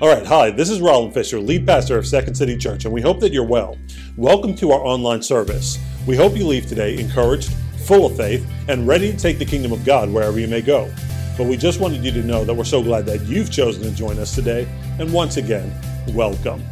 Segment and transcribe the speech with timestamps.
[0.00, 3.02] All right, hi, this is Roland Fisher, lead pastor of Second City Church, and we
[3.02, 3.76] hope that you're well.
[4.16, 5.78] Welcome to our online service.
[6.06, 7.52] We hope you leave today encouraged,
[7.84, 10.90] full of faith, and ready to take the kingdom of God wherever you may go.
[11.36, 13.90] But we just wanted you to know that we're so glad that you've chosen to
[13.90, 14.66] join us today,
[14.98, 15.70] and once again,
[16.14, 16.64] welcome.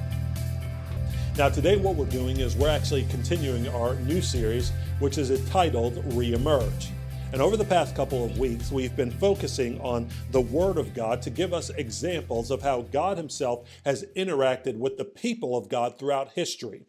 [1.36, 5.96] Now, today, what we're doing is we're actually continuing our new series, which is entitled
[6.14, 6.92] Reemerge.
[7.30, 11.20] And over the past couple of weeks, we've been focusing on the Word of God
[11.22, 15.98] to give us examples of how God Himself has interacted with the people of God
[15.98, 16.86] throughout history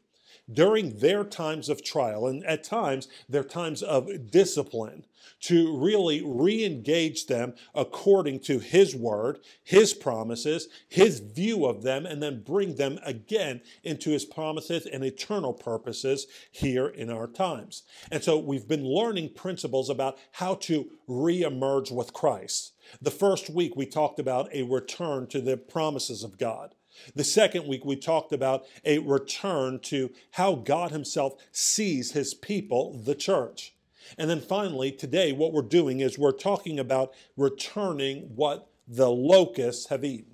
[0.52, 5.06] during their times of trial and at times their times of discipline
[5.42, 12.06] to really re engage them according to His word, His promises, His view of them,
[12.06, 17.84] and then bring them again into His promises and eternal purposes here in our times.
[18.12, 22.74] And so we've been learning principles about how to re emerge with Christ.
[23.02, 26.74] The first week we talked about a return to the promises of God.
[27.16, 32.94] The second week, we talked about a return to how God Himself sees His people,
[32.94, 33.74] the church.
[34.18, 39.88] And then finally, today, what we're doing is we're talking about returning what the locusts
[39.90, 40.29] have eaten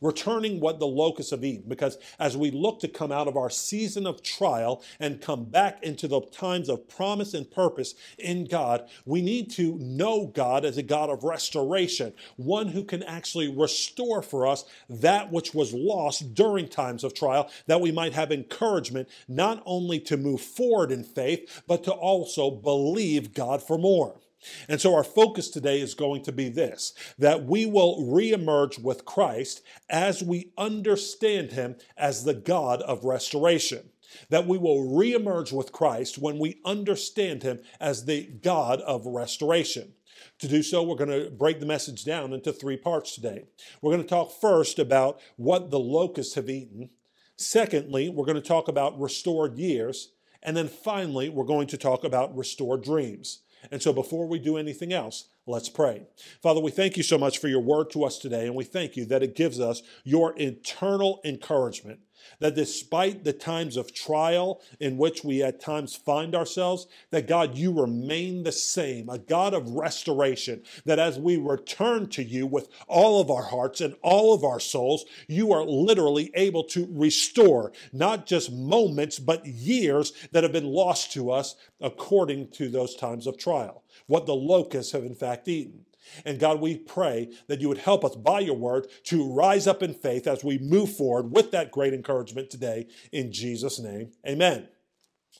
[0.00, 1.68] returning what the locusts have eaten.
[1.68, 5.82] Because as we look to come out of our season of trial and come back
[5.82, 10.78] into the times of promise and purpose in God, we need to know God as
[10.78, 16.34] a God of restoration, one who can actually restore for us that which was lost
[16.34, 21.04] during times of trial, that we might have encouragement not only to move forward in
[21.04, 24.20] faith, but to also believe God for more.
[24.68, 29.04] And so our focus today is going to be this that we will reemerge with
[29.04, 33.90] Christ as we understand him as the God of restoration.
[34.28, 39.92] That we will reemerge with Christ when we understand him as the God of restoration.
[40.40, 43.44] To do so, we're going to break the message down into three parts today.
[43.80, 46.90] We're going to talk first about what the locusts have eaten.
[47.36, 50.12] Secondly, we're going to talk about restored years.
[50.42, 53.42] And then finally, we're going to talk about restored dreams.
[53.70, 56.02] And so before we do anything else, let's pray.
[56.42, 58.96] Father, we thank you so much for your word to us today, and we thank
[58.96, 62.00] you that it gives us your eternal encouragement
[62.38, 67.56] that despite the times of trial in which we at times find ourselves, that God,
[67.56, 72.68] you remain the same, a God of restoration, that as we return to you with
[72.88, 77.72] all of our hearts and all of our souls, you are literally able to restore
[77.92, 83.26] not just moments, but years that have been lost to us according to those times
[83.26, 85.86] of trial, what the locusts have in fact eaten.
[86.24, 89.82] And God, we pray that you would help us by your word to rise up
[89.82, 92.88] in faith as we move forward with that great encouragement today.
[93.12, 94.66] In Jesus' name, amen.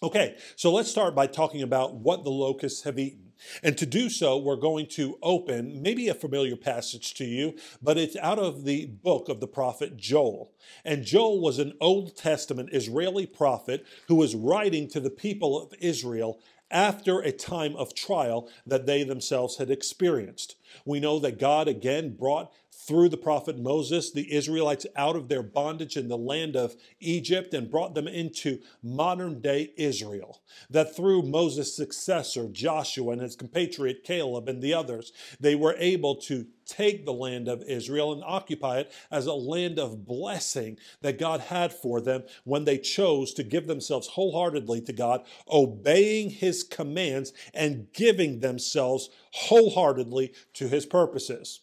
[0.03, 3.33] Okay, so let's start by talking about what the locusts have eaten.
[3.63, 7.99] And to do so, we're going to open maybe a familiar passage to you, but
[7.99, 10.53] it's out of the book of the prophet Joel.
[10.85, 15.75] And Joel was an Old Testament Israeli prophet who was writing to the people of
[15.81, 16.39] Israel
[16.71, 20.57] after a time of trial that they themselves had experienced.
[20.85, 25.43] We know that God again brought through the prophet Moses the Israelites out of their
[25.43, 30.41] bondage in the land of Egypt and brought them into modern day Israel.
[30.71, 36.17] That through Moses' successor Joshua and his compatriot Caleb and the others, they were able
[36.17, 41.19] to take the land of Israel and occupy it as a land of blessing that
[41.19, 46.63] God had for them when they chose to give themselves wholeheartedly to God, obeying his
[46.63, 51.61] commands and giving themselves wholeheartedly to his purposes.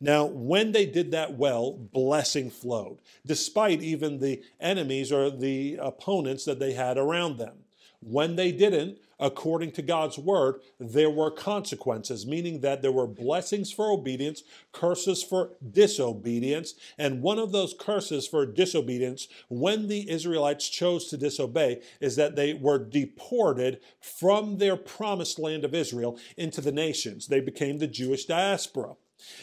[0.00, 6.44] Now, when they did that well, blessing flowed, despite even the enemies or the opponents
[6.44, 7.64] that they had around them.
[8.00, 13.72] When they didn't, according to God's word, there were consequences, meaning that there were blessings
[13.72, 14.42] for obedience,
[14.72, 16.74] curses for disobedience.
[16.98, 22.36] And one of those curses for disobedience, when the Israelites chose to disobey, is that
[22.36, 27.26] they were deported from their promised land of Israel into the nations.
[27.26, 28.94] They became the Jewish diaspora.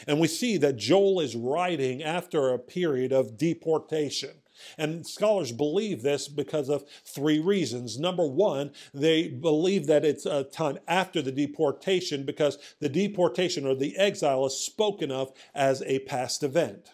[0.06, 4.30] And we see that Joel is writing after a period of deportation.
[4.78, 7.98] And scholars believe this because of three reasons.
[7.98, 13.74] Number one, they believe that it's a time after the deportation because the deportation or
[13.74, 16.90] the exile is spoken of as a past event.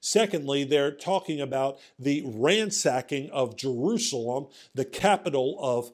[0.00, 5.90] Secondly, they're talking about the ransacking of Jerusalem, the capital of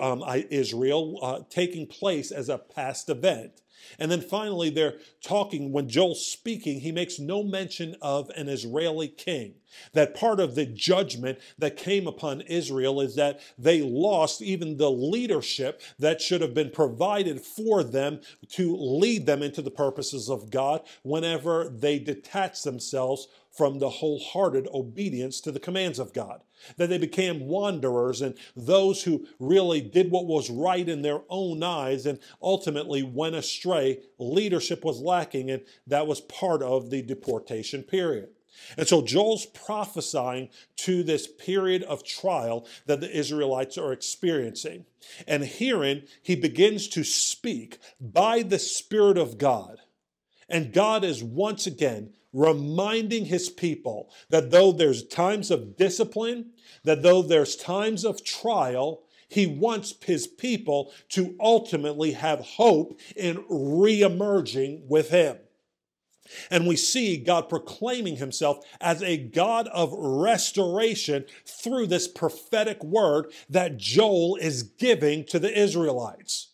[0.00, 3.62] um, Israel, uh, taking place as a past event.
[3.98, 9.08] And then finally, they're talking, when Joel's speaking, he makes no mention of an Israeli
[9.08, 9.54] king.
[9.92, 14.90] That part of the judgment that came upon Israel is that they lost even the
[14.90, 18.20] leadership that should have been provided for them
[18.50, 23.28] to lead them into the purposes of God whenever they detach themselves
[23.58, 26.42] from the wholehearted obedience to the commands of God.
[26.76, 31.64] That they became wanderers and those who really did what was right in their own
[31.64, 33.98] eyes and ultimately went astray.
[34.16, 38.28] Leadership was lacking, and that was part of the deportation period.
[38.76, 44.84] And so Joel's prophesying to this period of trial that the Israelites are experiencing.
[45.26, 49.78] And herein, he begins to speak by the Spirit of God.
[50.48, 56.50] And God is once again reminding his people that though there's times of discipline,
[56.84, 63.36] that though there's times of trial, he wants his people to ultimately have hope in
[63.50, 65.38] reemerging with him.
[66.50, 73.32] And we see God proclaiming himself as a God of restoration through this prophetic word
[73.48, 76.48] that Joel is giving to the Israelites.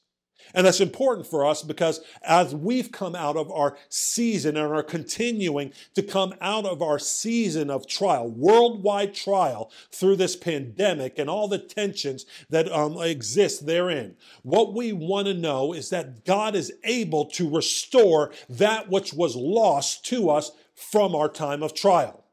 [0.54, 4.82] And that's important for us because as we've come out of our season and are
[4.82, 11.28] continuing to come out of our season of trial, worldwide trial through this pandemic and
[11.28, 16.54] all the tensions that um, exist therein, what we want to know is that God
[16.54, 22.23] is able to restore that which was lost to us from our time of trial.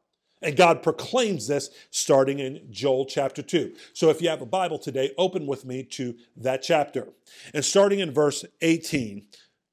[0.41, 3.75] And God proclaims this starting in Joel chapter 2.
[3.93, 7.09] So if you have a Bible today, open with me to that chapter.
[7.53, 9.27] And starting in verse 18,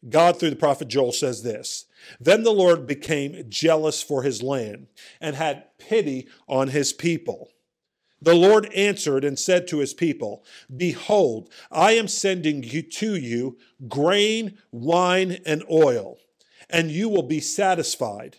[0.09, 1.87] God through the prophet Joel says this
[2.21, 4.89] Then the Lord became jealous for his land
[5.21, 7.49] and had pity on his people.
[8.21, 10.45] The Lord answered and said to his people,
[10.77, 16.19] Behold, I am sending you to you grain, wine, and oil,
[16.69, 18.39] and you will be satisfied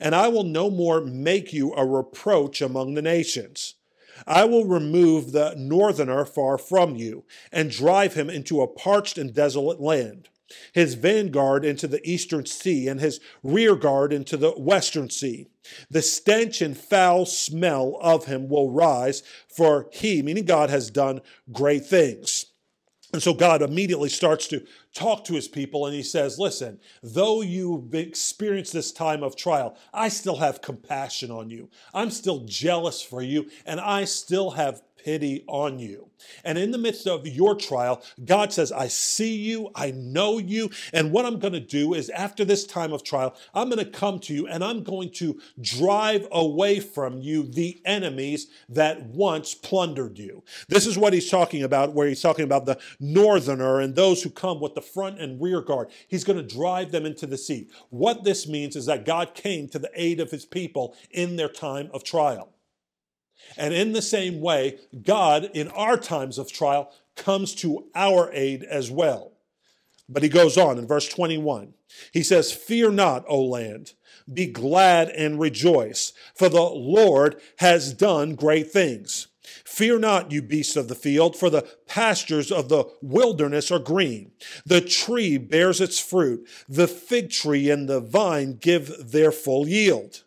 [0.00, 3.74] and I will no more make you a reproach among the nations.
[4.26, 9.32] I will remove the northerner far from you, and drive him into a parched and
[9.32, 10.28] desolate land,
[10.72, 15.48] his vanguard into the eastern sea, and his rearguard into the western sea.
[15.90, 21.20] The stench and foul smell of him will rise, for he, meaning God, has done
[21.52, 22.39] great things.
[23.12, 24.64] And so God immediately starts to
[24.94, 29.76] talk to his people and he says, Listen, though you've experienced this time of trial,
[29.92, 31.68] I still have compassion on you.
[31.92, 36.10] I'm still jealous for you, and I still have pity on you.
[36.44, 40.70] And in the midst of your trial, God says, I see you, I know you,
[40.92, 43.90] and what I'm going to do is after this time of trial, I'm going to
[43.90, 49.54] come to you and I'm going to drive away from you the enemies that once
[49.54, 50.42] plundered you.
[50.68, 54.30] This is what he's talking about, where he's talking about the northerner and those who
[54.30, 55.90] come with the front and rear guard.
[56.08, 57.68] He's going to drive them into the sea.
[57.90, 61.48] What this means is that God came to the aid of his people in their
[61.48, 62.52] time of trial.
[63.56, 68.64] And in the same way, God, in our times of trial, comes to our aid
[68.64, 69.32] as well.
[70.08, 71.74] But he goes on in verse 21.
[72.12, 73.92] He says, Fear not, O land,
[74.32, 79.28] be glad and rejoice, for the Lord has done great things.
[79.64, 84.32] Fear not, you beasts of the field, for the pastures of the wilderness are green.
[84.64, 90.22] The tree bears its fruit, the fig tree and the vine give their full yield.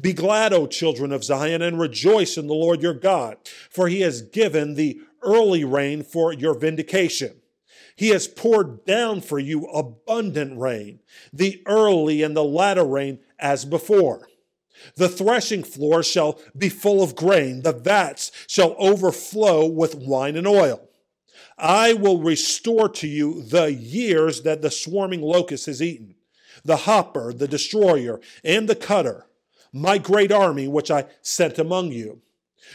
[0.00, 3.38] Be glad, O children of Zion, and rejoice in the Lord your God,
[3.70, 7.40] for he has given the early rain for your vindication.
[7.96, 11.00] He has poured down for you abundant rain,
[11.32, 14.28] the early and the latter rain as before.
[14.96, 20.46] The threshing floor shall be full of grain, the vats shall overflow with wine and
[20.46, 20.90] oil.
[21.56, 26.16] I will restore to you the years that the swarming locust has eaten,
[26.62, 29.26] the hopper, the destroyer, and the cutter
[29.80, 32.22] my great army which I sent among you.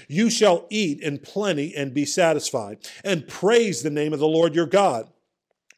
[0.07, 4.55] You shall eat in plenty and be satisfied, and praise the name of the Lord
[4.55, 5.09] your God,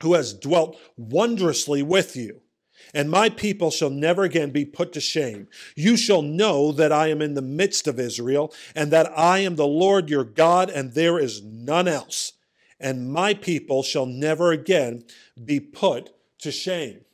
[0.01, 2.41] who has dwelt wondrously with you.
[2.93, 5.47] And my people shall never again be put to shame.
[5.75, 9.55] You shall know that I am in the midst of Israel, and that I am
[9.55, 12.33] the Lord your God, and there is none else.
[12.79, 15.03] And my people shall never again
[15.43, 17.05] be put to shame.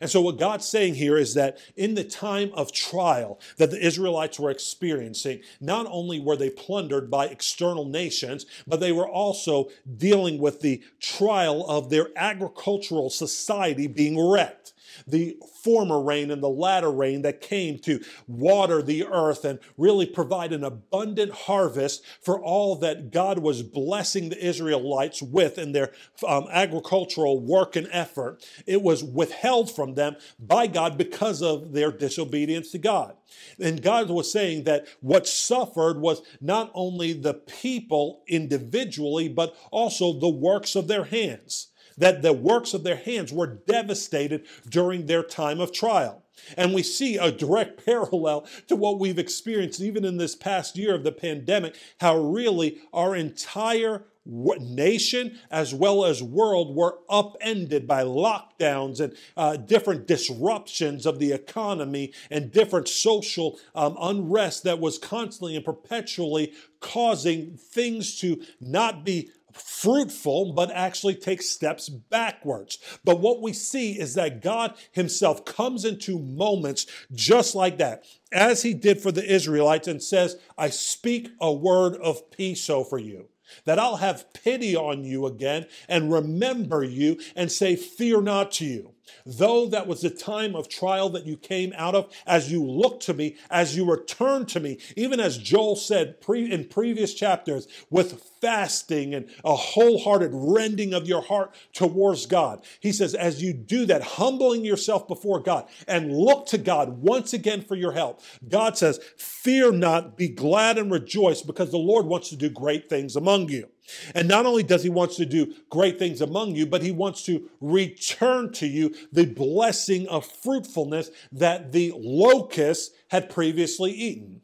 [0.00, 3.84] And so, what God's saying here is that in the time of trial that the
[3.84, 9.68] Israelites were experiencing, not only were they plundered by external nations, but they were also
[9.96, 14.72] dealing with the trial of their agricultural society being wrecked
[15.06, 20.06] the former rain and the latter rain that came to water the earth and really
[20.06, 25.92] provide an abundant harvest for all that God was blessing the Israelites with in their
[26.26, 28.44] um, agricultural work and effort.
[28.66, 33.16] It was withheld from them by God because of their disobedience to God.
[33.60, 40.12] And God was saying that what suffered was not only the people individually, but also
[40.12, 45.22] the works of their hands that the works of their hands were devastated during their
[45.22, 46.24] time of trial.
[46.56, 50.94] And we see a direct parallel to what we've experienced even in this past year
[50.94, 58.02] of the pandemic, how really our entire nation as well as world were upended by
[58.02, 64.98] lockdowns and uh, different disruptions of the economy and different social um, unrest that was
[64.98, 72.78] constantly and perpetually causing things to not be fruitful, but actually take steps backwards.
[73.04, 78.62] But what we see is that God Himself comes into moments just like that, as
[78.62, 83.28] He did for the Israelites, and says, I speak a word of peace over you
[83.64, 88.64] that I'll have pity on you again and remember you and say, Fear not to
[88.66, 88.94] you.
[89.24, 93.00] Though that was the time of trial that you came out of, as you look
[93.00, 97.68] to me, as you return to me, even as Joel said pre- in previous chapters,
[97.90, 102.64] with fasting and a wholehearted rending of your heart towards God.
[102.80, 107.32] He says, as you do that, humbling yourself before God and look to God once
[107.32, 112.06] again for your help, God says, Fear not, be glad and rejoice because the Lord
[112.06, 113.68] wants to do great things among you.
[114.14, 117.22] And not only does he wants to do great things among you, but he wants
[117.24, 124.42] to return to you the blessing of fruitfulness that the locusts had previously eaten.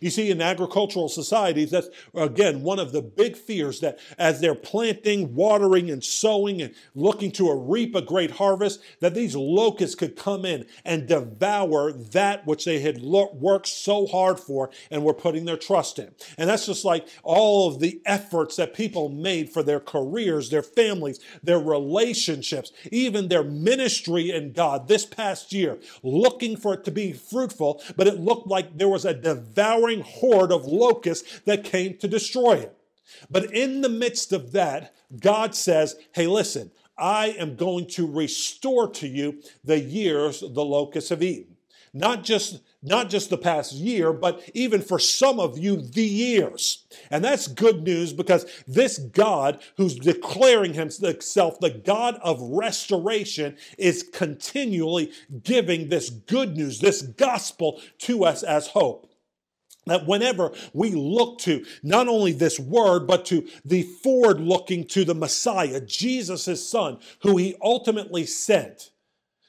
[0.00, 4.54] You see, in agricultural societies, that's again one of the big fears that as they're
[4.54, 10.16] planting, watering, and sowing and looking to reap a great harvest, that these locusts could
[10.16, 15.44] come in and devour that which they had worked so hard for and were putting
[15.44, 16.14] their trust in.
[16.38, 20.62] And that's just like all of the efforts that people made for their careers, their
[20.62, 26.90] families, their relationships, even their ministry in God this past year, looking for it to
[26.90, 31.64] be fruitful, but it looked like there was a devouring devouring horde of locusts that
[31.64, 32.76] came to destroy it.
[33.30, 38.88] But in the midst of that, God says, Hey, listen, I am going to restore
[38.92, 41.56] to you the years the locusts have eaten.
[41.92, 46.84] Not just not just the past year, but even for some of you, the years.
[47.10, 54.08] And that's good news because this God who's declaring himself the God of restoration is
[54.12, 55.10] continually
[55.42, 59.10] giving this good news, this gospel to us as hope
[59.86, 65.04] that whenever we look to not only this word, but to the forward looking to
[65.04, 68.90] the Messiah, Jesus, son, who he ultimately sent,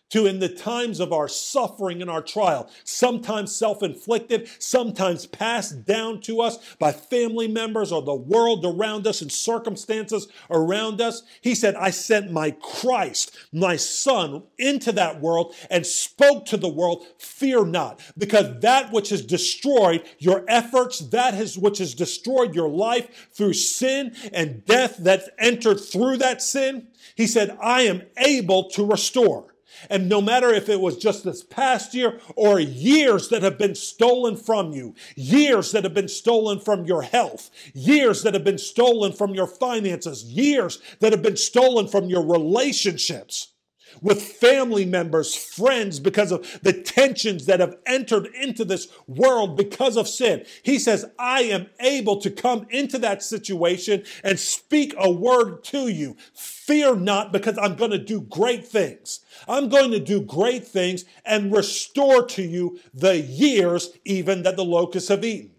[0.10, 5.86] to in the times of our suffering and our trial, sometimes self inflicted, sometimes passed
[5.86, 11.24] down to us by family members or the world around us and circumstances around us.
[11.42, 16.70] He said, I sent my Christ, my Son, into that world and spoke to the
[16.70, 22.56] world, fear not, because that which has destroyed your efforts, that has which has destroyed
[22.56, 28.04] your life through sin and death that's entered through that sin, he said, I am
[28.18, 29.54] able to restore.
[29.89, 33.75] And no matter if it was just this past year or years that have been
[33.75, 38.57] stolen from you, years that have been stolen from your health, years that have been
[38.57, 43.53] stolen from your finances, years that have been stolen from your relationships,
[44.01, 49.98] with family members, friends, because of the tensions that have entered into this world because
[49.98, 50.46] of sin.
[50.63, 55.88] He says, I am able to come into that situation and speak a word to
[55.88, 56.15] you.
[56.34, 59.22] Fear not, because I'm going to do great things.
[59.48, 64.65] I'm going to do great things and restore to you the years even that the
[64.65, 65.57] locusts have eaten.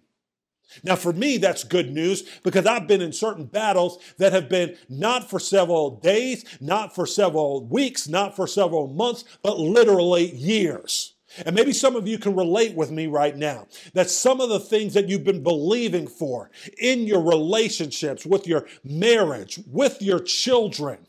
[0.82, 4.76] Now, for me, that's good news because I've been in certain battles that have been
[4.88, 11.14] not for several days, not for several weeks, not for several months, but literally years.
[11.44, 14.60] And maybe some of you can relate with me right now that some of the
[14.60, 21.06] things that you've been believing for in your relationships, with your marriage, with your children,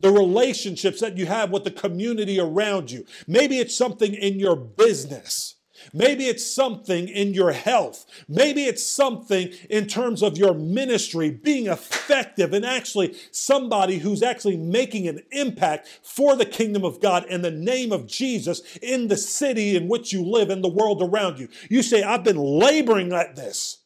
[0.00, 4.56] the relationships that you have with the community around you, maybe it's something in your
[4.56, 5.54] business
[5.92, 8.06] Maybe it's something in your health.
[8.28, 14.56] Maybe it's something in terms of your ministry, being effective and actually somebody who's actually
[14.56, 19.16] making an impact for the kingdom of God in the name of Jesus in the
[19.16, 21.48] city in which you live and the world around you.
[21.68, 23.78] You say, I've been laboring at this.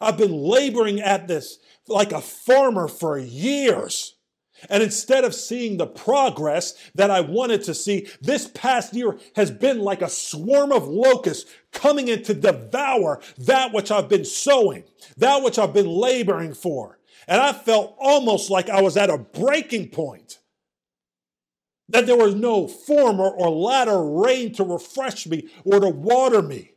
[0.00, 4.14] I've been laboring at this like a farmer for years.
[4.68, 9.50] And instead of seeing the progress that I wanted to see, this past year has
[9.50, 14.84] been like a swarm of locusts coming in to devour that which I've been sowing,
[15.16, 16.98] that which I've been laboring for.
[17.26, 20.38] And I felt almost like I was at a breaking point.
[21.90, 26.72] That there was no former or latter rain to refresh me or to water me.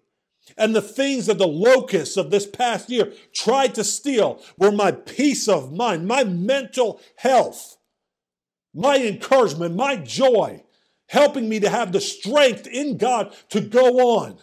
[0.57, 4.91] And the things that the locusts of this past year tried to steal were my
[4.91, 7.77] peace of mind, my mental health,
[8.73, 10.63] my encouragement, my joy.
[11.11, 14.37] helping me to have the strength in God to go on.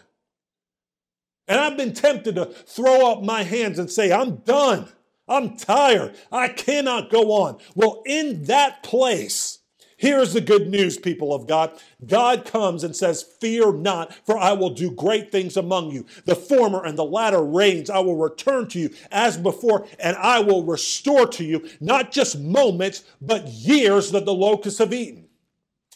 [1.49, 4.87] And I've been tempted to throw up my hands and say, I'm done.
[5.27, 6.15] I'm tired.
[6.31, 7.59] I cannot go on.
[7.75, 9.58] Well, in that place,
[9.99, 11.79] here's the good news, people of God.
[12.07, 16.07] God comes and says, Fear not, for I will do great things among you.
[16.25, 20.41] The former and the latter rains I will return to you as before, and I
[20.41, 25.28] will restore to you not just moments, but years that the locusts have eaten.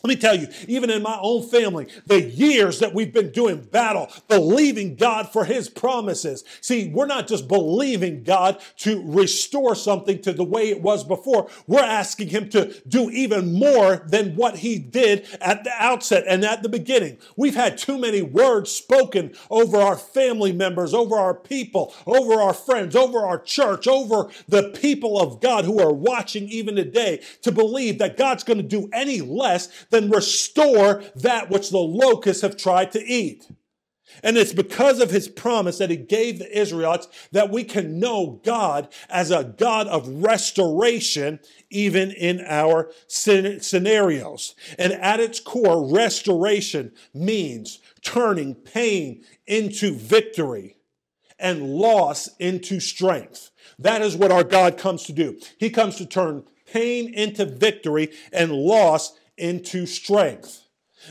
[0.04, 3.62] Let me tell you, even in my own family, the years that we've been doing
[3.62, 6.42] battle, believing God for his promises.
[6.60, 11.48] See, we're not just believing God to restore something to the way it was before.
[11.68, 16.44] We're asking him to do even more than what he did at the outset and
[16.44, 17.18] at the beginning.
[17.36, 22.54] We've had too many words spoken over our family members, over our people, over our
[22.54, 27.52] friends, over our church, over the people of God who are watching even today to
[27.52, 32.56] believe that God's going to do any less then restore that which the locusts have
[32.56, 33.46] tried to eat.
[34.22, 38.40] And it's because of his promise that he gave the Israelites that we can know
[38.44, 44.54] God as a God of restoration, even in our scenarios.
[44.78, 50.76] And at its core, restoration means turning pain into victory
[51.38, 53.50] and loss into strength.
[53.78, 55.38] That is what our God comes to do.
[55.58, 60.62] He comes to turn pain into victory and loss into strength.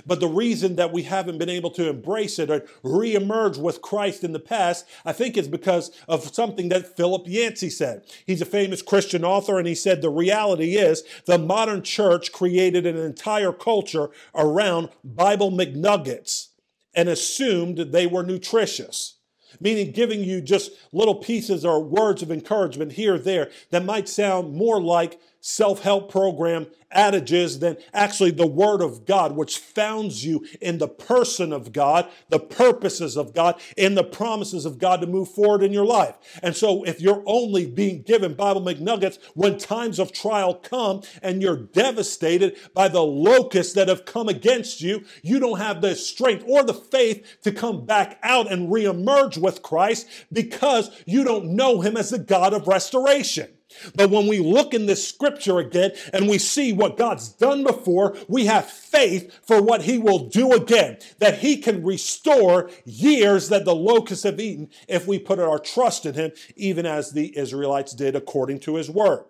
[0.06, 4.24] But the reason that we haven't been able to embrace it or reemerge with Christ
[4.24, 8.04] in the past, I think is because of something that Philip Yancey said.
[8.26, 12.86] He's a famous Christian author, and he said the reality is the modern church created
[12.86, 16.50] an entire culture around Bible McNuggets
[16.94, 19.18] and assumed they were nutritious
[19.60, 24.08] meaning giving you just little pieces or words of encouragement here or there that might
[24.08, 30.26] sound more like self help program adages than actually the Word of God, which founds
[30.26, 35.02] you in the person of God, the purposes of God, and the promises of God
[35.02, 36.16] to move forward in your life.
[36.44, 41.42] And so, if you're only being given Bible McNuggets when times of trial come and
[41.42, 46.44] you're devastated by the locusts that have come against you, you don't have the strength
[46.48, 51.82] or the faith to come back out and reemerge with Christ because you don't know
[51.82, 53.50] Him as the God of restoration.
[53.96, 58.16] But when we look in this scripture again and we see what God's done before,
[58.28, 63.66] we have faith for what he will do again, that he can restore years that
[63.66, 67.94] the locusts have eaten if we put our trust in him, even as the Israelites
[67.94, 69.26] did according to his word.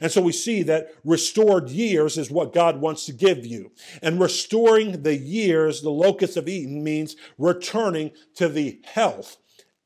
[0.00, 3.72] And so we see that restored years is what God wants to give you.
[4.02, 9.36] And restoring the years the locusts have eaten means returning to the health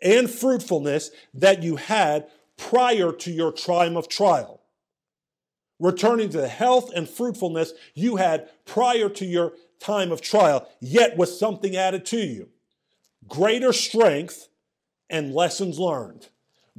[0.01, 4.61] and fruitfulness that you had prior to your time of trial.
[5.81, 11.17] Returning to the health and fruitfulness you had prior to your time of trial, yet
[11.17, 12.49] with something added to you
[13.27, 14.49] greater strength
[15.11, 16.29] and lessons learned.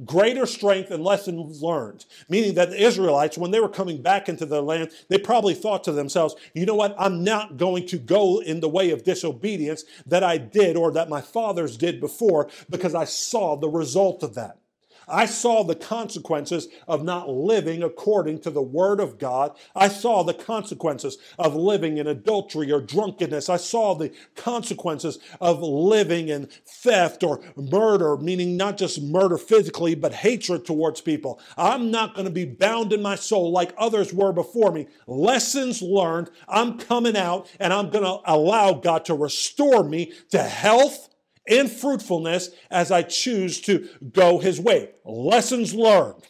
[0.04, 2.06] Greater strength and lessons learned.
[2.28, 5.84] Meaning that the Israelites, when they were coming back into the land, they probably thought
[5.84, 6.94] to themselves, you know what?
[6.98, 11.10] I'm not going to go in the way of disobedience that I did or that
[11.10, 14.59] my fathers did before because I saw the result of that.
[15.10, 19.56] I saw the consequences of not living according to the word of God.
[19.74, 23.48] I saw the consequences of living in adultery or drunkenness.
[23.48, 29.94] I saw the consequences of living in theft or murder, meaning not just murder physically,
[29.94, 31.40] but hatred towards people.
[31.56, 34.86] I'm not going to be bound in my soul like others were before me.
[35.06, 36.30] Lessons learned.
[36.48, 41.09] I'm coming out and I'm going to allow God to restore me to health
[41.50, 44.90] and fruitfulness as I choose to go his way.
[45.04, 46.22] Lessons learned.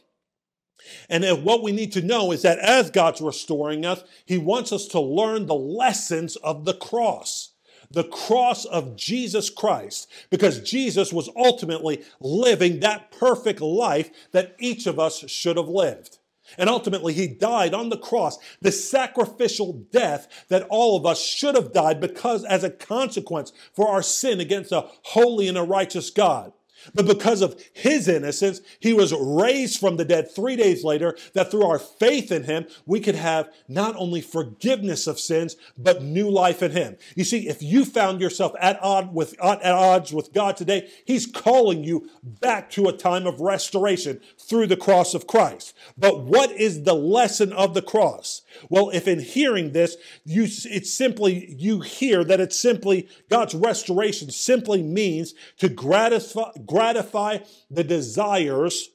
[1.09, 4.87] And what we need to know is that as God's restoring us, he wants us
[4.89, 7.53] to learn the lessons of the cross.
[7.93, 14.87] The cross of Jesus Christ, because Jesus was ultimately living that perfect life that each
[14.87, 16.20] of us should have lived.
[16.59, 21.55] And ultimately, he died on the cross, the sacrificial death that all of us should
[21.55, 26.11] have died because, as a consequence for our sin against a holy and a righteous
[26.11, 26.53] God.
[26.95, 31.51] But because of his innocence, he was raised from the dead three days later, that
[31.51, 36.31] through our faith in him, we could have not only forgiveness of sins, but new
[36.31, 36.97] life in him.
[37.15, 41.27] You see, if you found yourself at, odd with, at odds with God today, he's
[41.27, 45.77] calling you back to a time of restoration through the cross of Christ.
[45.97, 48.43] But what is the lesson of the cross?
[48.69, 54.31] Well, if in hearing this, you, it's simply, you hear that it's simply, God's restoration
[54.31, 57.39] simply means to gratify, gratify
[57.71, 58.89] the desires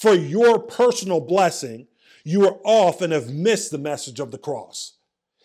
[0.00, 1.86] for your personal blessing,
[2.24, 4.96] you are off and have missed the message of the cross.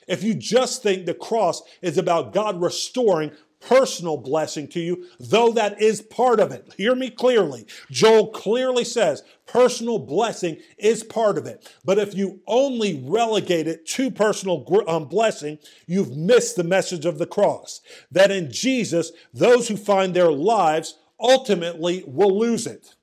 [0.07, 5.51] If you just think the cross is about God restoring personal blessing to you, though
[5.53, 6.73] that is part of it.
[6.77, 7.65] Hear me clearly.
[7.89, 11.71] Joel clearly says personal blessing is part of it.
[11.85, 17.17] But if you only relegate it to personal um, blessing, you've missed the message of
[17.17, 17.81] the cross.
[18.11, 22.95] That in Jesus, those who find their lives ultimately will lose it.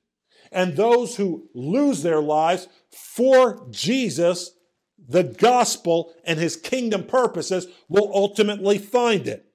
[0.51, 4.51] And those who lose their lives for Jesus,
[4.97, 9.45] the gospel, and his kingdom purposes will ultimately find it.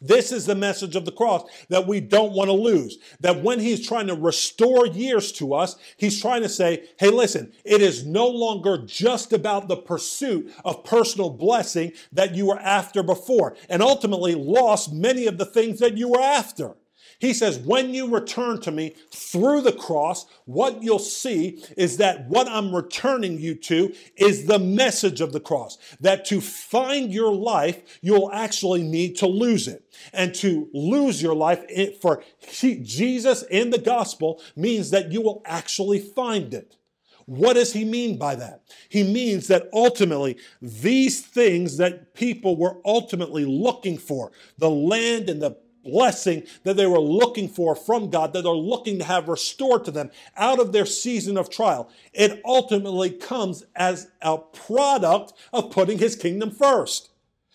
[0.00, 2.98] This is the message of the cross that we don't want to lose.
[3.20, 7.52] That when he's trying to restore years to us, he's trying to say, hey, listen,
[7.64, 13.02] it is no longer just about the pursuit of personal blessing that you were after
[13.02, 16.74] before and ultimately lost many of the things that you were after.
[17.18, 22.28] He says, when you return to me through the cross, what you'll see is that
[22.28, 25.78] what I'm returning you to is the message of the cross.
[26.00, 29.84] That to find your life, you'll actually need to lose it.
[30.12, 31.64] And to lose your life
[32.00, 36.76] for Jesus in the gospel means that you will actually find it.
[37.24, 38.62] What does he mean by that?
[38.88, 45.42] He means that ultimately these things that people were ultimately looking for, the land and
[45.42, 49.84] the blessing that they were looking for from God, that they're looking to have restored
[49.86, 51.90] to them out of their season of trial.
[52.12, 57.10] It ultimately comes as a product of putting his kingdom first.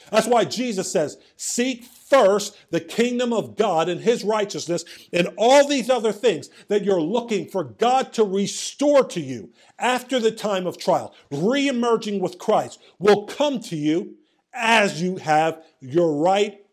[0.10, 5.68] That's why Jesus says, seek first the kingdom of God and his righteousness and all
[5.68, 10.66] these other things that you're looking for God to restore to you after the time
[10.66, 14.16] of trial, re-emerging with Christ will come to you
[14.54, 16.66] as you have your right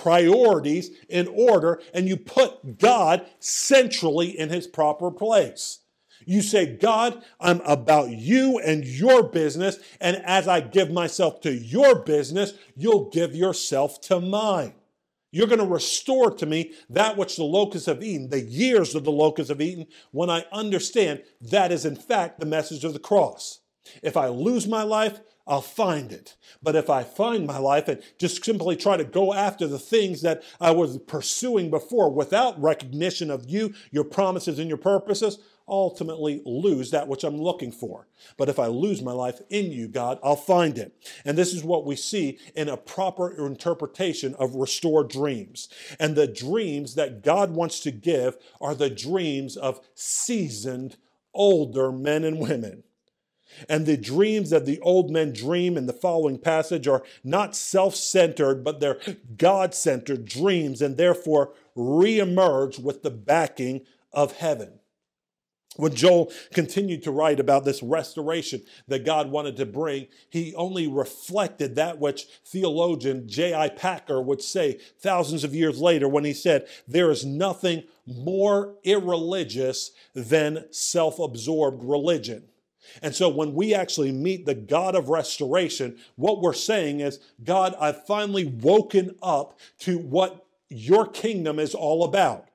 [0.00, 5.80] priorities in order and you put God centrally in his proper place.
[6.26, 9.78] You say, God, I'm about you and your business.
[10.00, 14.74] And as I give myself to your business, you'll give yourself to mine.
[15.32, 19.04] You're going to restore to me that which the locusts have eaten, the years of
[19.04, 22.98] the locusts have eaten, when I understand that is in fact the message of the
[22.98, 23.59] cross.
[24.02, 26.36] If I lose my life, I'll find it.
[26.62, 30.22] But if I find my life and just simply try to go after the things
[30.22, 36.42] that I was pursuing before without recognition of you, your promises, and your purposes, ultimately
[36.44, 38.08] lose that which I'm looking for.
[38.36, 40.94] But if I lose my life in you, God, I'll find it.
[41.24, 45.68] And this is what we see in a proper interpretation of restored dreams.
[45.98, 50.96] And the dreams that God wants to give are the dreams of seasoned,
[51.32, 52.82] older men and women.
[53.68, 57.94] And the dreams that the old men dream in the following passage are not self
[57.94, 59.00] centered, but they're
[59.36, 63.82] God centered dreams and therefore reemerge with the backing
[64.12, 64.80] of heaven.
[65.76, 70.88] When Joel continued to write about this restoration that God wanted to bring, he only
[70.88, 73.68] reflected that which theologian J.I.
[73.70, 79.92] Packer would say thousands of years later when he said, There is nothing more irreligious
[80.12, 82.48] than self absorbed religion.
[83.02, 87.74] And so when we actually meet the God of restoration, what we're saying is, God,
[87.80, 92.46] I've finally woken up to what your kingdom is all about.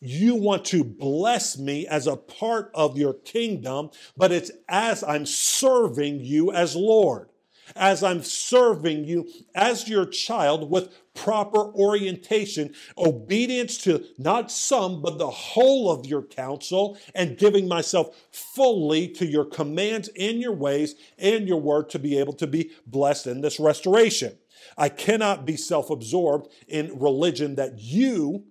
[0.00, 5.26] You want to bless me as a part of your kingdom, but it's as I'm
[5.26, 7.28] serving you as Lord
[7.74, 15.18] as I'm serving you as your child with proper orientation, obedience to not some, but
[15.18, 20.94] the whole of your counsel, and giving myself fully to your commands and your ways
[21.18, 24.36] and your word to be able to be blessed in this restoration.
[24.76, 28.44] I cannot be self absorbed in religion that you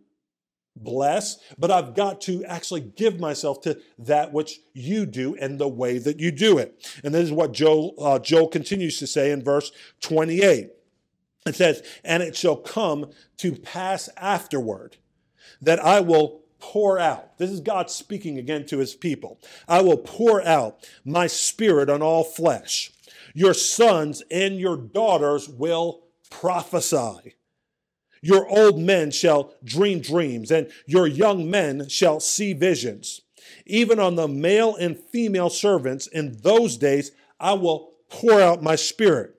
[0.76, 5.68] bless, but I've got to actually give myself to that which you do and the
[5.68, 7.00] way that you do it.
[7.04, 10.75] And this is what Joel, uh, Joel continues to say in verse 28.
[11.46, 14.98] It says, And it shall come to pass afterward
[15.62, 17.38] that I will pour out.
[17.38, 19.40] This is God speaking again to his people.
[19.68, 22.92] I will pour out my spirit on all flesh.
[23.36, 27.36] Your sons and your daughters will prophesy.
[28.22, 33.22] Your old men shall dream dreams, and your young men shall see visions.
[33.68, 38.76] Even on the male and female servants in those days, I will pour out my
[38.76, 39.36] spirit.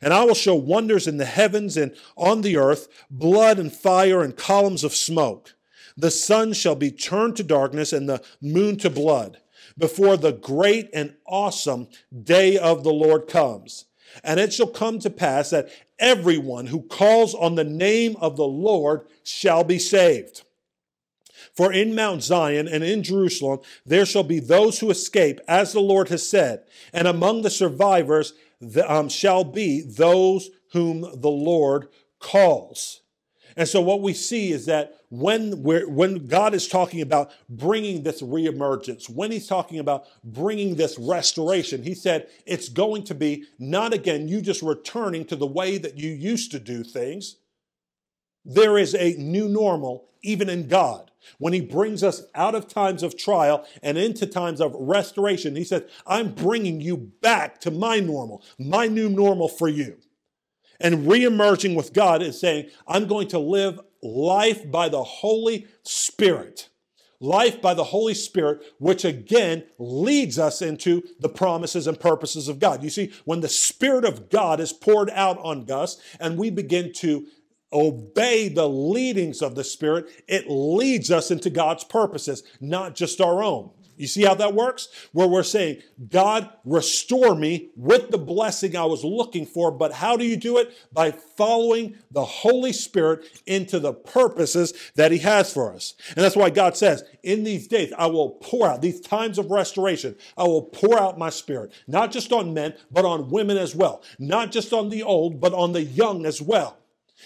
[0.00, 4.22] And I will show wonders in the heavens and on the earth, blood and fire
[4.22, 5.54] and columns of smoke.
[5.96, 9.38] The sun shall be turned to darkness and the moon to blood
[9.78, 11.88] before the great and awesome
[12.22, 13.86] day of the Lord comes.
[14.24, 18.46] And it shall come to pass that everyone who calls on the name of the
[18.46, 20.42] Lord shall be saved.
[21.54, 25.80] For in Mount Zion and in Jerusalem there shall be those who escape, as the
[25.80, 31.88] Lord has said, and among the survivors the, um, shall be those whom the Lord
[32.18, 33.02] calls.
[33.56, 38.02] And so what we see is that when we're, when God is talking about bringing
[38.02, 43.44] this reemergence, when he's talking about bringing this restoration, he said it's going to be
[43.58, 47.36] not again you just returning to the way that you used to do things.
[48.44, 51.05] There is a new normal even in God.
[51.38, 55.64] When he brings us out of times of trial and into times of restoration, he
[55.64, 59.98] says, I'm bringing you back to my normal, my new normal for you.
[60.80, 66.68] And reemerging with God is saying, I'm going to live life by the Holy Spirit.
[67.18, 72.58] Life by the Holy Spirit, which again leads us into the promises and purposes of
[72.58, 72.82] God.
[72.82, 76.92] You see, when the Spirit of God is poured out on us and we begin
[76.96, 77.26] to
[77.72, 83.42] obey the leadings of the Spirit, it leads us into God's purposes, not just our
[83.42, 83.70] own.
[83.96, 84.88] You see how that works?
[85.12, 89.70] Where we're saying, God, restore me with the blessing I was looking for.
[89.70, 90.76] But how do you do it?
[90.92, 95.94] By following the Holy Spirit into the purposes that He has for us.
[96.08, 99.50] And that's why God says, in these days, I will pour out these times of
[99.50, 100.16] restoration.
[100.36, 104.02] I will pour out my spirit, not just on men, but on women as well.
[104.18, 106.76] Not just on the old, but on the young as well.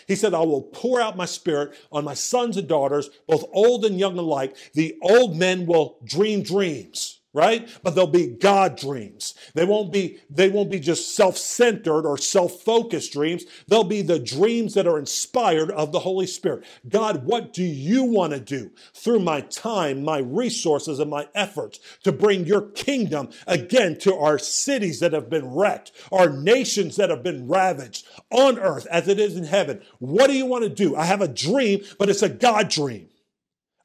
[0.06, 3.84] He said, I will pour out my spirit on my sons and daughters, both old
[3.84, 4.56] and young alike.
[4.74, 7.68] The old men will dream dreams right?
[7.82, 9.34] But they'll be god dreams.
[9.54, 13.44] They won't be they won't be just self-centered or self-focused dreams.
[13.68, 16.64] They'll be the dreams that are inspired of the holy spirit.
[16.88, 21.78] God what do you want to do through my time my resources and my efforts
[22.02, 27.10] to bring your kingdom again to our cities that have been wrecked our nations that
[27.10, 29.80] have been ravaged on earth as it is in heaven?
[29.98, 30.96] What do you want to do?
[30.96, 33.08] I have a dream but it's a god dream.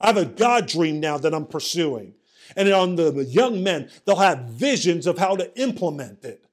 [0.02, 2.16] I have a god dream now that i'm pursuing
[2.56, 6.46] and on the young men, they'll have visions of how to implement it,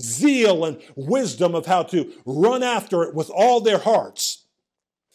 [0.00, 4.39] zeal and wisdom of how to run after it with all their hearts.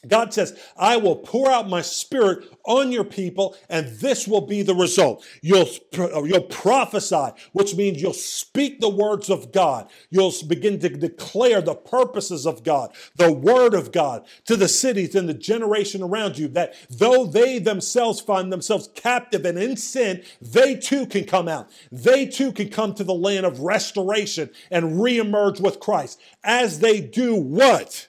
[0.07, 4.61] God says, I will pour out my spirit on your people, and this will be
[4.61, 5.25] the result.
[5.41, 9.89] You'll, uh, you'll prophesy, which means you'll speak the words of God.
[10.09, 15.15] You'll begin to declare the purposes of God, the word of God to the cities
[15.15, 20.23] and the generation around you, that though they themselves find themselves captive and in sin,
[20.41, 21.69] they too can come out.
[21.91, 26.19] They too can come to the land of restoration and reemerge with Christ.
[26.43, 28.07] As they do what?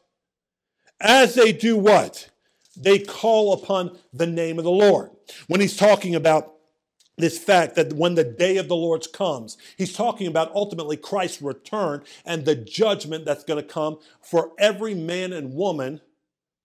[1.01, 2.31] As they do what?
[2.77, 5.11] They call upon the name of the Lord.
[5.47, 6.53] When he's talking about
[7.17, 11.41] this fact that when the day of the Lord's comes, he's talking about ultimately Christ's
[11.41, 16.03] return and the judgment that's going to come for every man and woman,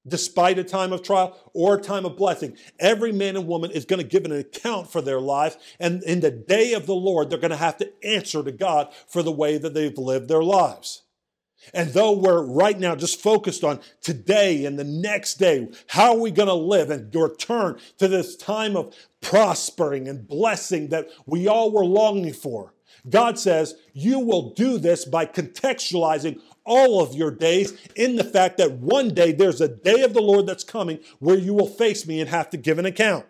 [0.05, 2.57] despite a time of trial or a time of blessing.
[2.79, 5.57] Every man and woman is going to give an account for their lives.
[5.79, 8.93] And in the day of the Lord, they're going to have to answer to God
[9.07, 11.03] for the way that they've lived their lives.
[11.73, 16.19] And though we're right now just focused on today and the next day, how are
[16.19, 21.47] we going to live and return to this time of prospering and blessing that we
[21.47, 22.73] all were longing for?
[23.09, 28.57] God says you will do this by contextualizing all of your days in the fact
[28.57, 32.05] that one day there's a day of the Lord that's coming where you will face
[32.05, 33.25] me and have to give an account.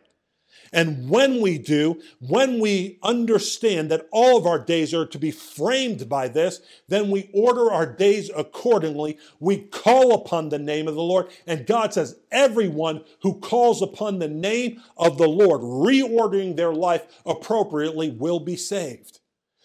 [0.74, 5.32] And when we do, when we understand that all of our days are to be
[5.32, 9.18] framed by this, then we order our days accordingly.
[9.40, 11.30] We call upon the name of the Lord.
[11.46, 17.06] And God says, everyone who calls upon the name of the Lord, reordering their life
[17.26, 19.21] appropriately, will be saved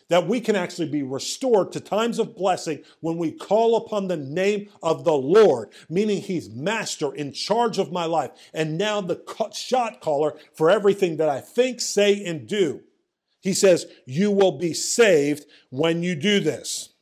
[0.09, 4.16] that we can actually be restored to times of blessing when we call upon the
[4.16, 9.23] name of the Lord, meaning He's master in charge of my life, and now the
[9.55, 12.83] shot caller for everything that I think, say, and do.
[13.40, 16.92] He says, You will be saved when you do this.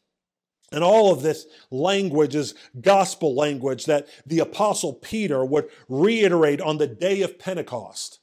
[0.72, 6.78] And all of this language is gospel language that the Apostle Peter would reiterate on
[6.78, 8.18] the day of Pentecost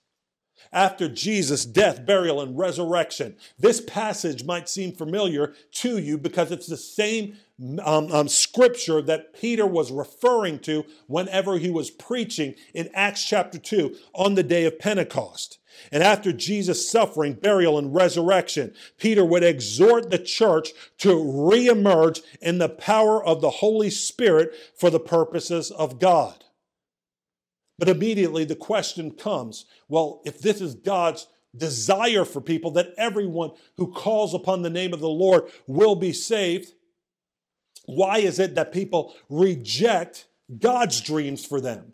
[0.71, 3.35] after Jesus' death, burial, and resurrection.
[3.59, 7.37] This passage might seem familiar to you because it's the same
[7.83, 13.59] um, um, scripture that Peter was referring to whenever he was preaching in Acts chapter
[13.59, 15.59] 2 on the day of Pentecost.
[15.91, 20.69] And after Jesus' suffering, burial, and resurrection, Peter would exhort the church
[20.99, 26.43] to reemerge in the power of the Holy Spirit for the purposes of God.
[27.81, 31.25] But immediately the question comes well, if this is God's
[31.57, 36.13] desire for people that everyone who calls upon the name of the Lord will be
[36.13, 36.73] saved,
[37.87, 40.27] why is it that people reject
[40.59, 41.93] God's dreams for them?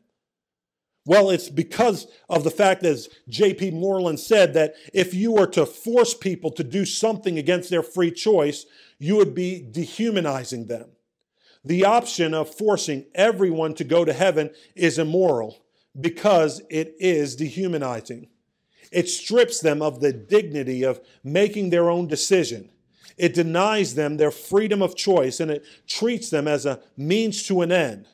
[1.05, 3.71] Well, it's because of the fact, as J.P.
[3.71, 8.11] Moreland said, that if you were to force people to do something against their free
[8.11, 8.65] choice,
[8.99, 10.89] you would be dehumanizing them.
[11.63, 15.63] The option of forcing everyone to go to heaven is immoral
[15.99, 18.27] because it is dehumanizing.
[18.91, 22.69] It strips them of the dignity of making their own decision.
[23.17, 27.61] It denies them their freedom of choice and it treats them as a means to
[27.61, 28.07] an end.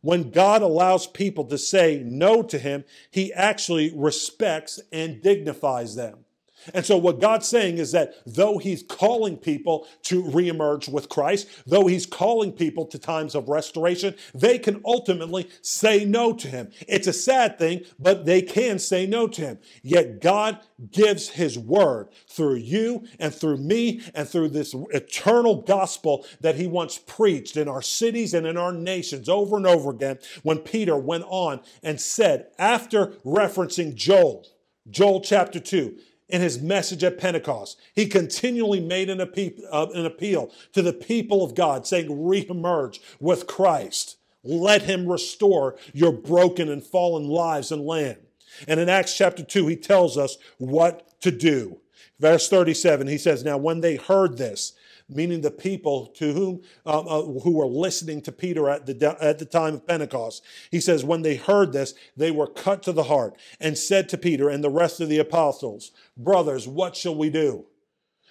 [0.00, 6.25] When God allows people to say no to Him, He actually respects and dignifies them.
[6.74, 11.48] And so, what God's saying is that though He's calling people to reemerge with Christ,
[11.66, 16.70] though He's calling people to times of restoration, they can ultimately say no to Him.
[16.88, 19.58] It's a sad thing, but they can say no to Him.
[19.82, 26.26] Yet, God gives His word through you and through me and through this eternal gospel
[26.40, 30.18] that He once preached in our cities and in our nations over and over again.
[30.42, 34.46] When Peter went on and said, after referencing Joel,
[34.88, 35.96] Joel chapter 2,
[36.28, 37.78] in his message at Pentecost.
[37.94, 43.46] He continually made an, uh, an appeal to the people of God, saying, Reemerge with
[43.46, 44.16] Christ.
[44.42, 48.18] Let him restore your broken and fallen lives and land.
[48.66, 51.80] And in Acts chapter 2, he tells us what to do.
[52.18, 54.72] Verse 37, he says, Now when they heard this,
[55.08, 59.38] meaning the people to whom uh, uh, who were listening to Peter at the at
[59.38, 60.42] the time of Pentecost.
[60.70, 64.18] He says, when they heard this, they were cut to the heart and said to
[64.18, 67.66] Peter and the rest of the apostles, "Brothers, what shall we do?"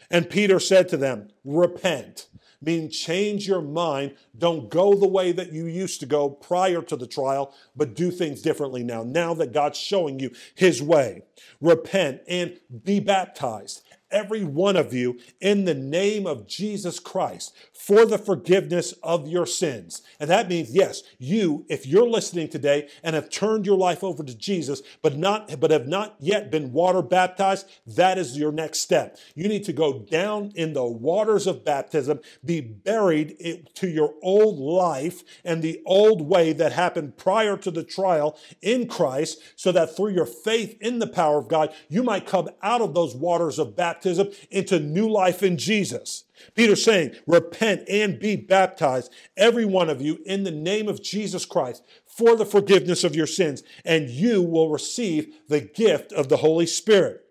[0.09, 2.27] And Peter said to them, "Repent."
[2.61, 4.15] Meaning, change your mind.
[4.35, 8.09] Don't go the way that you used to go prior to the trial, but do
[8.09, 9.03] things differently now.
[9.03, 11.21] Now that God's showing you His way,
[11.61, 13.85] repent and be baptized
[14.15, 19.45] every one of you in the name of Jesus Christ for the forgiveness of your
[19.45, 20.01] sins.
[20.19, 24.23] And that means, yes, you, if you're listening today and have turned your life over
[24.23, 28.80] to Jesus, but not, but have not yet been water baptized, that is your next
[28.80, 29.17] step.
[29.36, 34.58] You need to go down in the waters of baptism, be buried to your old
[34.58, 39.95] life and the old way that happened prior to the trial in Christ, so that
[39.95, 43.60] through your faith in the power of God, you might come out of those waters
[43.60, 46.26] of baptism baptism into new life in Jesus.
[46.54, 51.46] Peter's saying, repent and be baptized, every one of you, in the name of Jesus
[51.46, 56.38] Christ for the forgiveness of your sins, and you will receive the gift of the
[56.38, 57.22] Holy Spirit.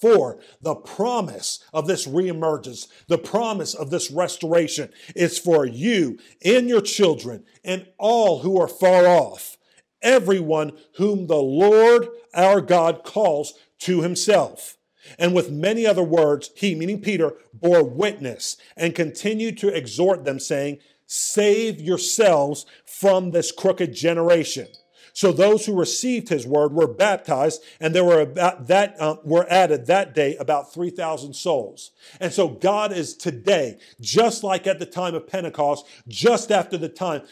[0.00, 6.68] For the promise of this reemergence, the promise of this restoration is for you and
[6.68, 9.58] your children and all who are far off,
[10.00, 14.78] everyone whom the Lord our God calls to himself.
[15.18, 20.38] And with many other words, he, meaning Peter, bore witness and continued to exhort them,
[20.38, 24.68] saying, Save yourselves from this crooked generation.
[25.12, 29.46] So those who received his word were baptized, and there were about that uh, were
[29.48, 31.90] added that day about three thousand souls.
[32.20, 36.88] And so God is today, just like at the time of Pentecost, just after the
[36.88, 37.22] time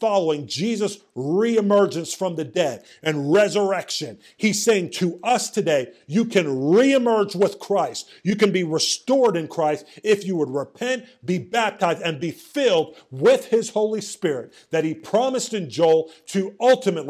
[0.00, 4.18] following Jesus' reemergence from the dead and resurrection.
[4.36, 8.08] He's saying to us today, you can reemerge with Christ.
[8.22, 12.96] You can be restored in Christ if you would repent, be baptized, and be filled
[13.10, 16.54] with His Holy Spirit that He promised in Joel to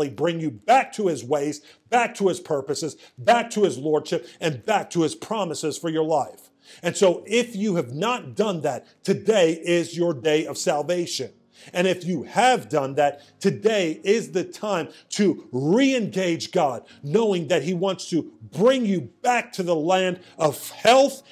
[0.04, 4.26] ultimately bring you back to His ways, back to His purposes, back to His Lordship,
[4.40, 6.50] and back to His promises for your life.
[6.82, 11.30] And so, if you have not done that, today is your day of salvation.
[11.72, 17.48] And if you have done that, today is the time to re engage God, knowing
[17.48, 21.22] that He wants to bring you back to the land of health,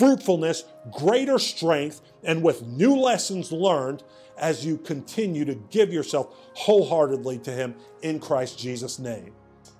[0.00, 4.02] fruitfulness, greater strength, and with new lessons learned
[4.38, 9.34] as you continue to give yourself wholeheartedly to Him in Christ Jesus' name.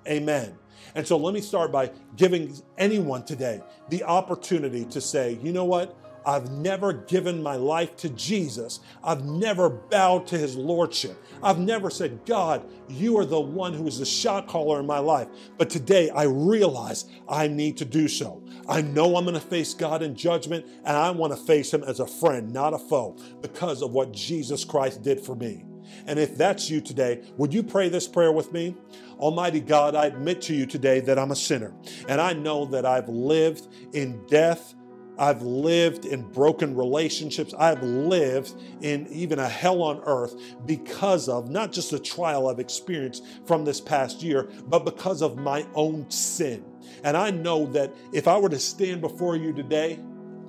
[0.07, 0.55] Amen.
[0.93, 5.65] And so let me start by giving anyone today the opportunity to say, you know
[5.65, 5.97] what?
[6.25, 8.79] I've never given my life to Jesus.
[9.03, 11.17] I've never bowed to his lordship.
[11.41, 14.99] I've never said, God, you are the one who is the shot caller in my
[14.99, 15.27] life.
[15.57, 18.43] But today I realize I need to do so.
[18.67, 21.83] I know I'm going to face God in judgment, and I want to face him
[21.83, 25.65] as a friend, not a foe, because of what Jesus Christ did for me.
[26.05, 28.75] And if that's you today, would you pray this prayer with me?
[29.17, 31.73] Almighty God, I admit to you today that I'm a sinner,
[32.07, 34.75] and I know that I've lived in death
[35.21, 37.53] I've lived in broken relationships.
[37.53, 42.59] I've lived in even a hell on earth because of not just the trial I've
[42.59, 46.65] experienced from this past year, but because of my own sin.
[47.03, 49.99] And I know that if I were to stand before you today,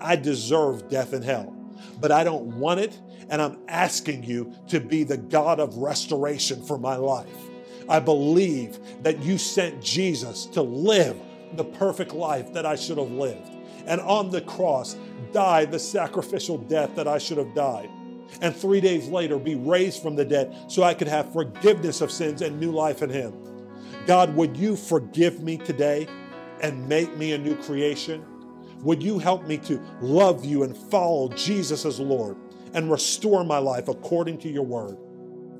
[0.00, 1.54] I deserve death and hell.
[2.00, 2.98] But I don't want it,
[3.28, 7.28] and I'm asking you to be the God of restoration for my life.
[7.90, 11.20] I believe that you sent Jesus to live
[11.56, 13.50] the perfect life that I should have lived.
[13.86, 14.96] And on the cross,
[15.32, 17.90] die the sacrificial death that I should have died.
[18.40, 22.10] And three days later, be raised from the dead so I could have forgiveness of
[22.10, 23.34] sins and new life in Him.
[24.06, 26.08] God, would you forgive me today
[26.60, 28.24] and make me a new creation?
[28.82, 32.36] Would you help me to love you and follow Jesus as Lord
[32.74, 34.96] and restore my life according to your word?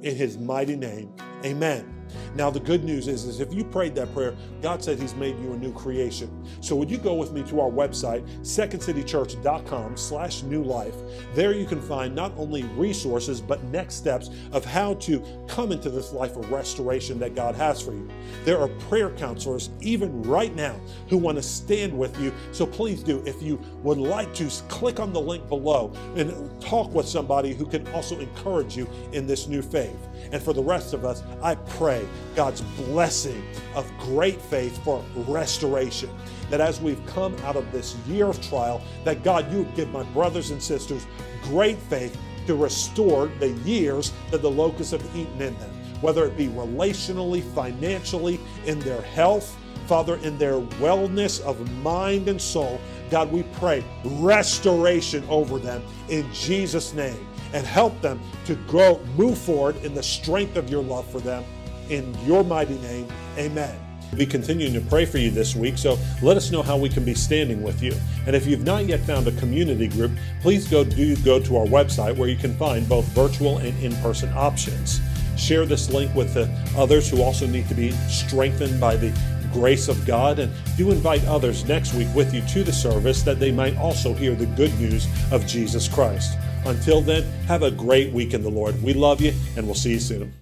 [0.03, 1.15] In his mighty name,
[1.45, 2.02] amen.
[2.35, 5.39] Now, the good news is, is if you prayed that prayer, God said He's made
[5.41, 6.47] you a new creation.
[6.61, 10.95] So would you go with me to our website, secondcitychurch.com slash new life.
[11.35, 15.91] There you can find not only resources, but next steps of how to come into
[15.91, 18.09] this life of restoration that God has for you.
[18.45, 22.33] There are prayer counselors, even right now, who want to stand with you.
[22.53, 26.93] So please do, if you would like to, click on the link below and talk
[26.93, 29.97] with somebody who can also encourage you in this new faith.
[30.31, 33.45] And for the rest of us, I pray God's blessing
[33.75, 36.11] of great faith for restoration.
[36.51, 39.91] That as we've come out of this year of trial, that God, you would give
[39.91, 41.07] my brothers and sisters
[41.43, 42.17] great faith
[42.47, 45.71] to restore the years that the locusts have eaten in them,
[46.01, 49.57] whether it be relationally, financially, in their health,
[49.87, 52.81] Father, in their wellness of mind and soul.
[53.11, 59.39] God, we pray restoration over them in Jesus' name and help them to grow, move
[59.39, 61.45] forward in the strength of your love for them.
[61.91, 63.77] In your mighty name, amen.
[64.11, 66.91] We'll be continuing to pray for you this week, so let us know how we
[66.91, 67.95] can be standing with you.
[68.27, 71.67] And if you've not yet found a community group, please go do go to our
[71.67, 75.01] website where you can find both virtual and in-person options.
[75.39, 76.47] Share this link with the
[76.77, 79.19] others who also need to be strengthened by the
[79.51, 83.41] grace of God, and do invite others next week with you to the service that
[83.41, 86.39] they might also hear the good news of Jesus Christ.
[86.65, 88.81] Until then, have a great week in the Lord.
[88.83, 90.33] We love you, and we'll see you soon.